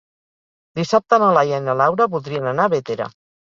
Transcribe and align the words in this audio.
Dissabte 0.79 1.19
na 1.25 1.29
Laia 1.39 1.61
i 1.63 1.65
na 1.67 1.77
Laura 1.83 2.09
voldrien 2.17 2.51
anar 2.55 2.69
a 2.71 2.75
Bétera. 2.77 3.11